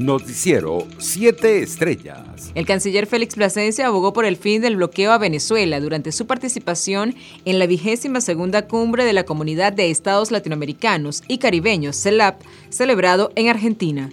[0.00, 2.52] Noticiero 7 Estrellas.
[2.54, 7.14] El canciller Félix Plasencia abogó por el fin del bloqueo a Venezuela durante su participación
[7.44, 12.40] en la vigésima segunda cumbre de la Comunidad de Estados Latinoamericanos y Caribeños, CELAP,
[12.70, 14.08] celebrado en Argentina.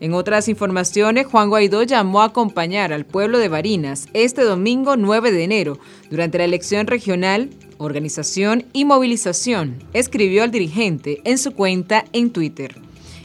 [0.00, 5.32] En otras informaciones, Juan Guaidó llamó a acompañar al pueblo de Barinas este domingo 9
[5.32, 5.78] de enero
[6.10, 12.81] durante la elección regional, organización y movilización, escribió al dirigente en su cuenta en Twitter.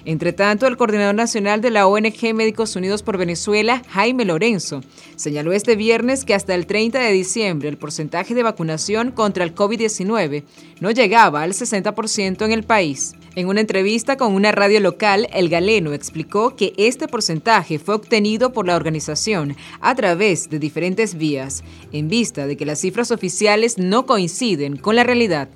[0.07, 4.81] Entre tanto, el coordinador nacional de la ONG Médicos Unidos por Venezuela, Jaime Lorenzo,
[5.17, 9.53] señaló este viernes que hasta el 30 de diciembre el porcentaje de vacunación contra el
[9.53, 10.45] COVID-19
[10.79, 13.15] no llegaba al 60% en el país.
[13.35, 18.53] En una entrevista con una radio local, el galeno explicó que este porcentaje fue obtenido
[18.53, 23.77] por la organización a través de diferentes vías, en vista de que las cifras oficiales
[23.77, 25.49] no coinciden con la realidad.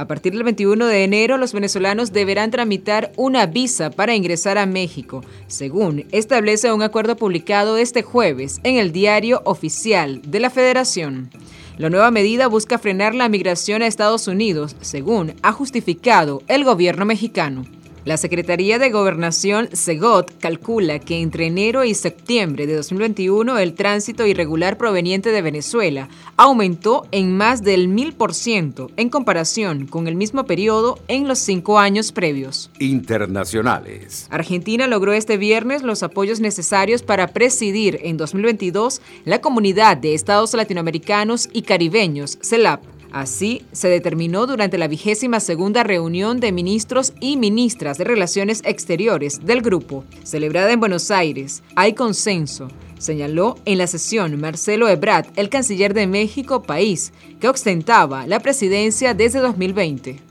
[0.00, 4.64] A partir del 21 de enero, los venezolanos deberán tramitar una visa para ingresar a
[4.64, 11.28] México, según establece un acuerdo publicado este jueves en el diario oficial de la Federación.
[11.76, 17.04] La nueva medida busca frenar la migración a Estados Unidos, según ha justificado el gobierno
[17.04, 17.66] mexicano.
[18.06, 24.26] La Secretaría de Gobernación, SEGOT, calcula que entre enero y septiembre de 2021 el tránsito
[24.26, 30.98] irregular proveniente de Venezuela aumentó en más del 1000% en comparación con el mismo periodo
[31.08, 32.70] en los cinco años previos.
[32.78, 34.28] Internacionales.
[34.30, 40.54] Argentina logró este viernes los apoyos necesarios para presidir en 2022 la Comunidad de Estados
[40.54, 47.36] Latinoamericanos y Caribeños, CELAP Así se determinó durante la vigésima segunda reunión de ministros y
[47.36, 51.62] ministras de Relaciones Exteriores del grupo, celebrada en Buenos Aires.
[51.74, 58.26] Hay consenso, señaló en la sesión Marcelo Ebrard, el canciller de México, país que ostentaba
[58.26, 60.29] la presidencia desde 2020.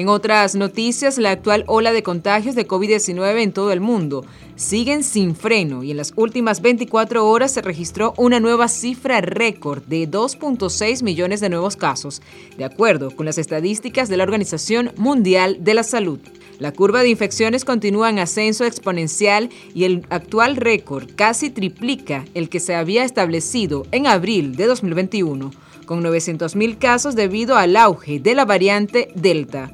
[0.00, 4.24] En otras noticias, la actual ola de contagios de COVID-19 en todo el mundo
[4.56, 9.82] siguen sin freno y en las últimas 24 horas se registró una nueva cifra récord
[9.82, 12.22] de 2.6 millones de nuevos casos,
[12.56, 16.18] de acuerdo con las estadísticas de la Organización Mundial de la Salud.
[16.58, 22.48] La curva de infecciones continúa en ascenso exponencial y el actual récord casi triplica el
[22.48, 25.50] que se había establecido en abril de 2021,
[25.84, 29.70] con 900.000 casos debido al auge de la variante Delta.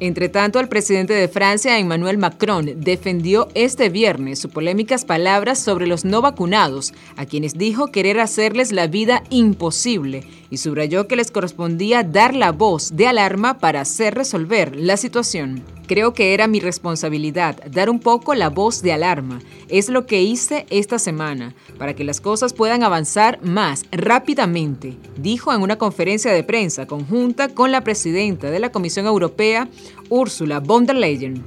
[0.00, 5.88] Entre tanto, el presidente de Francia, Emmanuel Macron, defendió este viernes sus polémicas palabras sobre
[5.88, 11.32] los no vacunados, a quienes dijo querer hacerles la vida imposible y subrayó que les
[11.32, 15.77] correspondía dar la voz de alarma para hacer resolver la situación.
[15.88, 19.40] Creo que era mi responsabilidad dar un poco la voz de alarma.
[19.70, 25.50] Es lo que hice esta semana, para que las cosas puedan avanzar más rápidamente, dijo
[25.50, 29.70] en una conferencia de prensa conjunta con la presidenta de la Comisión Europea,
[30.10, 31.42] Ursula von der Leyen.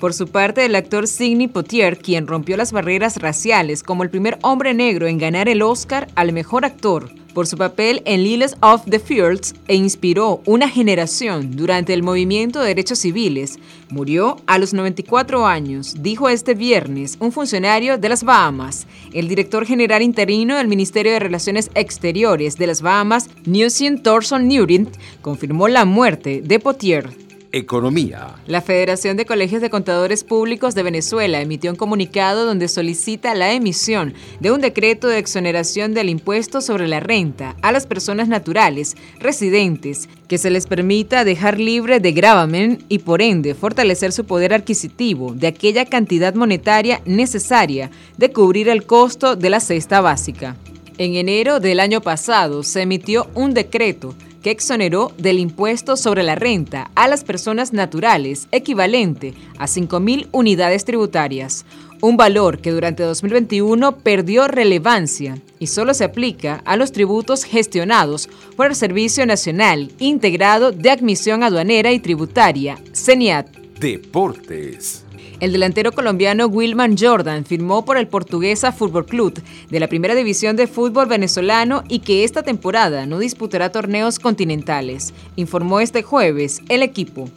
[0.00, 4.38] Por su parte, el actor Sidney Poitier, quien rompió las barreras raciales como el primer
[4.40, 8.84] hombre negro en ganar el Oscar al mejor actor, por su papel en Lilies of
[8.88, 13.58] the Fields e inspiró una generación durante el movimiento de derechos civiles.
[13.90, 18.86] Murió a los 94 años, dijo este viernes un funcionario de las Bahamas.
[19.12, 24.96] El director general interino del Ministerio de Relaciones Exteriores de las Bahamas, Newsien Thorson Newrint,
[25.20, 27.31] confirmó la muerte de Potier.
[27.52, 28.34] Economía.
[28.46, 33.52] La Federación de Colegios de Contadores Públicos de Venezuela emitió un comunicado donde solicita la
[33.52, 38.96] emisión de un decreto de exoneración del impuesto sobre la renta a las personas naturales
[39.20, 44.54] residentes que se les permita dejar libre de gravamen y por ende fortalecer su poder
[44.54, 50.56] adquisitivo de aquella cantidad monetaria necesaria de cubrir el costo de la cesta básica.
[50.96, 56.34] En enero del año pasado se emitió un decreto que exoneró del impuesto sobre la
[56.34, 61.64] renta a las personas naturales equivalente a 5.000 unidades tributarias,
[62.00, 68.28] un valor que durante 2021 perdió relevancia y solo se aplica a los tributos gestionados
[68.56, 73.48] por el Servicio Nacional Integrado de Admisión Aduanera y Tributaria, CENIAT.
[73.78, 75.04] Deportes.
[75.42, 80.54] El delantero colombiano Wilman Jordan firmó por el Portuguesa Fútbol Club de la Primera División
[80.54, 86.84] de Fútbol venezolano y que esta temporada no disputará torneos continentales, informó este jueves el
[86.84, 87.28] equipo.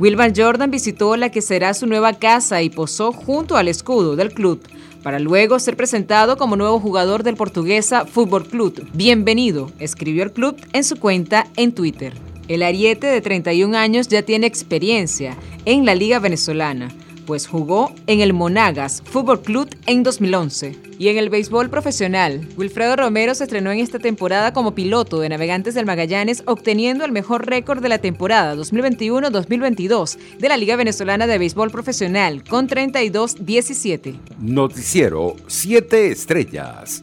[0.00, 4.32] Wilman Jordan visitó la que será su nueva casa y posó junto al escudo del
[4.32, 4.62] club
[5.02, 8.88] para luego ser presentado como nuevo jugador del Portuguesa Fútbol Club.
[8.94, 12.14] Bienvenido, escribió el club en su cuenta en Twitter.
[12.48, 16.88] El ariete de 31 años ya tiene experiencia en la Liga Venezolana
[17.26, 20.76] pues jugó en el Monagas Fútbol Club en 2011.
[20.98, 25.28] Y en el béisbol profesional, Wilfredo Romero se estrenó en esta temporada como piloto de
[25.28, 31.26] Navegantes del Magallanes, obteniendo el mejor récord de la temporada 2021-2022 de la Liga Venezolana
[31.26, 34.18] de Béisbol Profesional con 32-17.
[34.38, 37.02] Noticiero 7 Estrellas.